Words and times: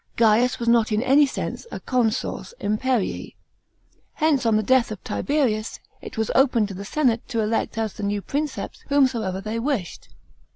Gaius 0.15 0.57
was 0.57 0.67
not 0.67 0.91
in 0.91 1.03
any 1.03 1.27
sense 1.27 1.67
a 1.71 1.79
consors 1.79 2.55
imperil. 2.59 3.29
Hence 4.13 4.47
on 4.47 4.55
the 4.57 4.63
death 4.63 4.89
of 4.89 5.03
Tiberius, 5.03 5.79
it 6.01 6.17
was 6.17 6.31
open 6.33 6.65
to 6.65 6.73
the 6.73 6.83
senate 6.83 7.21
to 7.27 7.39
elect 7.41 7.77
as 7.77 7.93
the 7.93 8.01
new 8.01 8.23
Princeps 8.23 8.83
whomsoever 8.89 9.41
they 9.41 9.59
wished. 9.59 10.09